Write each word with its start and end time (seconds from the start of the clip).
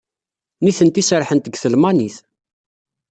Nitenti 0.63 1.03
serrḥent 1.03 1.45
deg 1.47 1.55
talmanit. 1.61 2.17